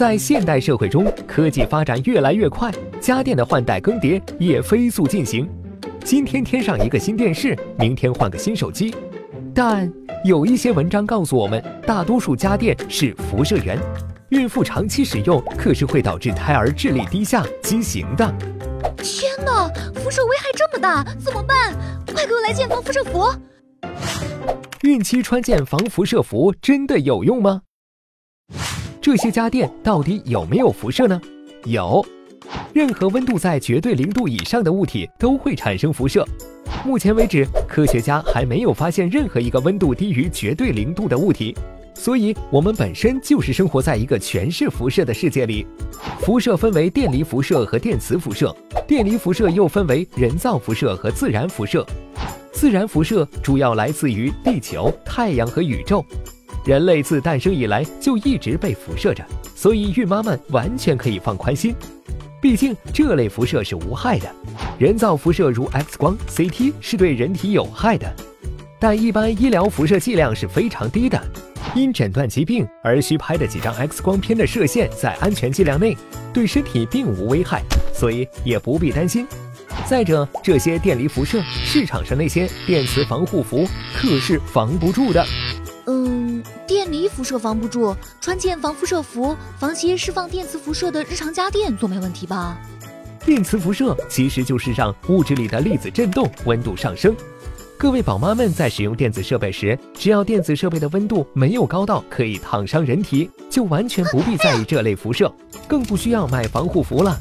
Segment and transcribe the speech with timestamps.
[0.00, 5.46] 在现代社会中，科技发展越来越快，家电的换代更迭也飞速进行。
[6.02, 8.94] 今天添上一个新电视，明天换个新手机。
[9.54, 9.92] 但
[10.24, 13.78] 有一些文章告诉我们，大多数家电是辐射源，
[14.30, 18.26] 孕妇长期使用可是会导致胎儿智力低下、畸形的。
[18.96, 21.74] 天哪，辐射危害这么大，怎么办？
[22.06, 23.30] 快给我来件防辐射服！
[24.80, 27.60] 孕期穿件防辐射服真的有用吗？
[29.02, 31.18] 这些家电到底有没有辐射呢？
[31.64, 32.04] 有，
[32.74, 36.22] 任何温度在绝对零度以上的物体都会产生辐射。
[36.84, 41.56] 目前为止，科学家还没有发现任何一个温度低于绝对零度的物体。
[41.94, 45.66] 所以，我们本身就是生活在一个全是辐射的世界里。
[46.20, 48.54] 辐射分为电离辐射和电磁辐射，
[48.86, 51.86] 电离辐射又分为人造辐射和自然辐射。
[52.52, 56.04] 自然辐射主要来自于地球、太阳和宇宙。
[56.64, 59.24] 人类自诞生以来就一直被辐射着，
[59.54, 61.74] 所以孕妈们完全可以放宽心。
[62.40, 64.30] 毕竟这类辐射是无害的，
[64.78, 68.10] 人造辐射如 X 光、CT 是对人体有害的，
[68.78, 71.20] 但一般医疗辐射剂量是非常低的。
[71.74, 75.96] 因诊断疾病而需拍的几张 X 光片的射线在安全剂量内，
[76.32, 79.26] 对身体并无危害，所以也不必担心。
[79.86, 85.24] 再者，这些电离辐射，市场上那些电磁防护服可是防不住的。
[86.90, 92.58] 离辐射防不住，穿件防辐射服，防些释放电磁辐射的日常家电总没问题吧？
[93.24, 97.14] 电磁辐射其实就是让物质里的粒子振动，温度上升。
[97.76, 105.32] 各位宝妈们在使用电子设备时，只要电子设备的温度没有高到可以烫伤人体，就完全不必在意这类辐射，
[105.66, 107.18] 更不需要买防护服了。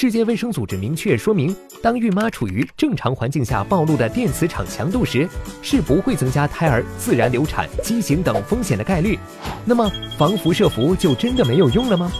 [0.00, 5.28] 世界卫生组织明确说明，当孕妈处于正常环境下暴露的电磁场强度时，
[5.60, 9.18] 是不会增加胎儿自然流产、畸形等风险的概率。
[9.62, 12.10] 那么，防辐射服就真的没有用了吗？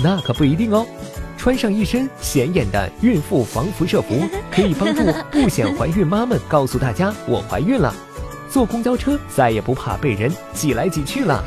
[0.00, 0.86] 那可不一定哦。
[1.36, 7.92] 穿上一身显眼的孕妇防辐射服， 可以帮助不想怀孕妈们告诉大家我怀孕了。
[8.48, 11.44] 坐公交车再也不怕被人挤来挤去了。